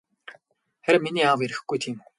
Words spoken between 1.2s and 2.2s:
аав ирэхгүй тийм үү?